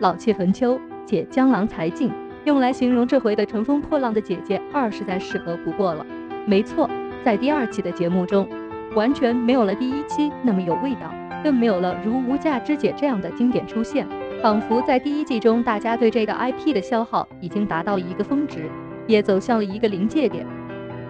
[0.00, 2.10] 老气横秋且江郎才尽，
[2.44, 6.04] 用来形容这回的乘风破浪的姐姐二实在适合不过了。
[6.46, 6.88] 没错，
[7.22, 8.48] 在第二期的节目中，
[8.94, 11.12] 完全没有了第一期那么有味道，
[11.44, 14.06] 更没有了如无价之姐这样的经典出现。
[14.42, 18.70] 仿佛在第一季中，大家对这个 IP 的消耗已经达到了一个峰值，
[19.06, 20.46] 也走向了一个临界点。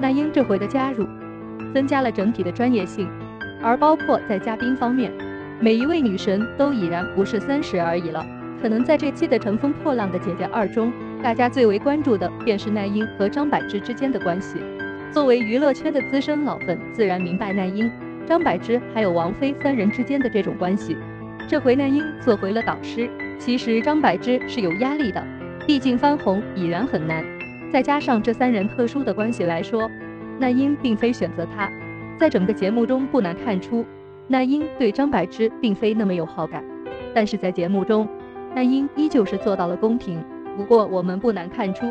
[0.00, 1.06] 那英这回的加入，
[1.72, 3.08] 增加了整体的专业性，
[3.62, 5.12] 而包括在嘉宾方面，
[5.60, 8.26] 每一位女神都已然不是三十而已了。
[8.60, 14.58] 可能在这期的《乘风破浪的姐姐二》中，大家最为关注的便是那英和张柏芝之间的关系。
[15.10, 17.90] 作为娱乐圈的资深老粉，自然明白那英、
[18.26, 20.96] 张柏芝还有王菲三人之间的这种关系。
[21.48, 25.24] 这回那英做回了导师，其实张柏芝是有压力的，
[25.66, 27.24] 毕竟翻红已然很难，
[27.72, 29.90] 再加上这三人特殊的关系来说，
[30.38, 31.68] 那英并非选择他。
[32.18, 33.86] 在整个节目中不难看出，
[34.28, 36.62] 那英对张柏芝并非那么有好感，
[37.14, 38.06] 但是在节目中，
[38.54, 40.22] 那英依旧是做到了公平。
[40.56, 41.86] 不过我们不难看出，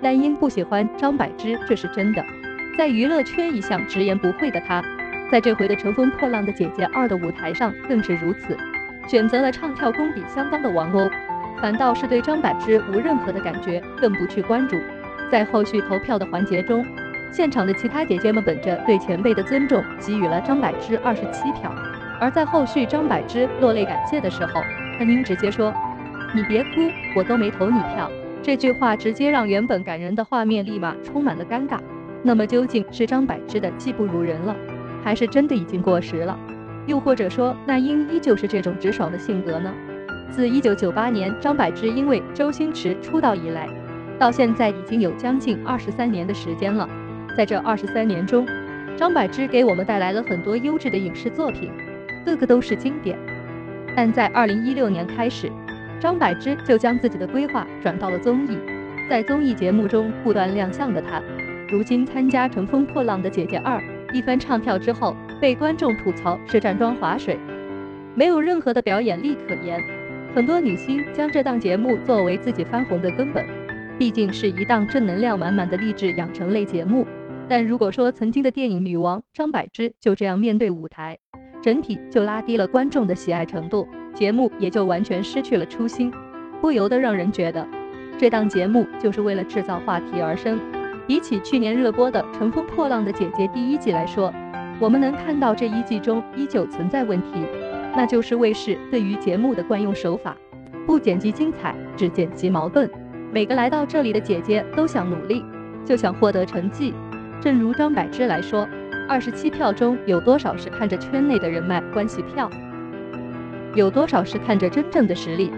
[0.00, 2.24] 那英不喜欢张柏芝，这是真的。
[2.76, 4.82] 在娱乐圈一向直言不讳的她，
[5.30, 8.56] 在这回的《乘风破浪的姐姐二》的舞台上更是如此。
[9.08, 11.10] 选择了唱跳功底相当的王鸥，
[11.60, 14.78] 反倒是对张柏芝无任何的感觉，更不去关注。
[15.30, 16.86] 在后续投票的环节中，
[17.32, 21.74] 现场的其他姐姐们本着对前辈的尊重，给予了张柏芝二十七票。
[22.20, 24.60] 而在后续张柏芝落泪感谢的时候，
[24.98, 25.72] 那英直接说
[26.34, 28.10] ：“你别哭，我都没投你票。”
[28.42, 31.78] 这句话直接让原本感人的画面立马充满了尴尬。
[32.22, 34.54] 那么究竟是张柏芝的技不如人了，
[35.04, 36.38] 还是真的已经过时了？
[36.86, 39.72] 又或者说，那英依旧是这种直爽的性格呢？
[40.30, 43.68] 自一九九八年张柏芝因为周星驰出道以来，
[44.18, 46.88] 到现在已经有将近二十三年的时间了。
[47.36, 48.46] 在这二十三年中，
[48.96, 51.70] 张柏芝给我们带来了很多优质的影视作品，
[52.24, 53.18] 个个都是经典。
[53.94, 55.50] 但在二零一六年开始，
[56.00, 58.58] 张柏芝就将自己的规划转到了综艺，
[59.08, 61.22] 在综艺节目中不断亮相的她，
[61.68, 63.78] 如今参加《乘风破浪的姐姐二》，
[64.14, 65.16] 一番唱跳之后。
[65.40, 67.38] 被观众吐槽是站桩划水，
[68.16, 69.80] 没有任何的表演力可言。
[70.34, 73.46] 很多女星将这档节目作为自己翻红的根本，
[73.96, 77.06] 毕竟是一档正能量满满的励志养成类节目。
[77.48, 81.16] 但如果说曾经的电影女王张柏芝就这样面对舞台，
[81.62, 83.86] 整体就拉低了观众的喜爱程度，
[84.18, 86.12] 节目也就完全失去了初心，
[86.60, 87.64] 不由得让人觉得
[88.18, 90.58] 这档节目就是为了制造话题而生。
[91.06, 94.34] 比起去年热播的《乘风破浪的姐姐》第一季来说，
[94.80, 97.44] 我们能看到这一季中依旧存在问题，
[97.94, 100.36] 那就是卫视对于节目的惯用手法，
[100.84, 102.90] 不剪辑精彩，只剪辑矛盾。
[103.32, 105.44] 每个来到这里的姐姐都想努力，
[105.84, 106.92] 就想获得成绩。
[107.40, 108.68] 正如张柏芝来说，
[109.08, 112.50] 二十七票中有多少是看着圈内的人脉关系票？
[113.78, 115.52] 有多少是看着真正的实力？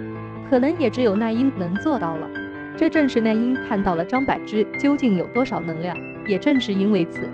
[0.51, 2.29] 可能也只有那英能做到了。
[2.77, 7.27] 这正是那英看到了张柏芝究竟有多少能量，也正是因为此。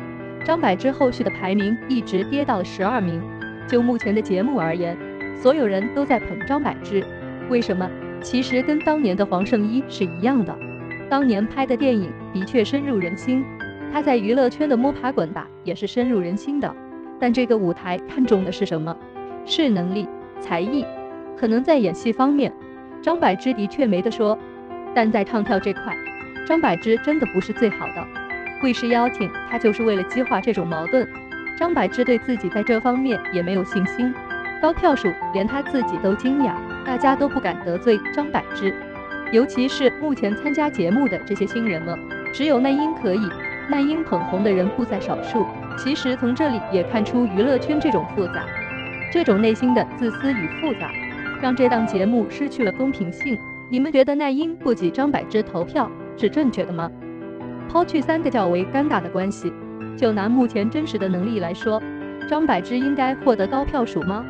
[0.44, 3.20] 张柏芝后续的排名一直跌到了十二名。
[3.66, 4.96] 就目前的节目而言，
[5.34, 7.04] 所有人都在捧张柏芝。
[7.50, 7.90] 为什么？
[8.20, 10.56] 其实跟当年的黄圣依是一样的。
[11.10, 13.44] 当年拍的电影的确深入人心，
[13.92, 16.72] 他在娱乐圈的摸爬滚打也是深入人心的。
[17.18, 18.96] 但这个舞台看重的是什么？
[19.44, 20.08] 是能力、
[20.40, 20.84] 才艺。
[21.36, 22.52] 可能在演戏方面，
[23.02, 24.38] 张柏芝的确没得说。
[24.94, 25.94] 但在唱跳这块，
[26.46, 28.06] 张柏芝真的不是最好的。
[28.62, 31.06] 卫视邀请他就是为了激化这种矛盾。
[31.58, 34.14] 张柏芝对自己在这方面也没有信心，
[34.62, 36.54] 高票数连他自己都惊讶，
[36.86, 38.74] 大家都不敢得罪张柏芝，
[39.32, 41.98] 尤其是目前参加节目的这些新人们，
[42.32, 43.28] 只有那英可以。
[43.68, 45.44] 那英捧红的人不在少数。
[45.76, 48.44] 其实从这里也看出娱乐圈这种复杂，
[49.10, 50.90] 这种内心的自私与复杂，
[51.40, 53.38] 让这档节目失去了公平性。
[53.68, 56.90] 你们觉得奈英不给张柏芝投票是正确的吗？
[57.68, 59.52] 抛去三个较为尴尬的关系，
[59.96, 61.82] 就拿目前真实的能力来说，
[62.28, 64.24] 张柏芝应该获得高票数吗？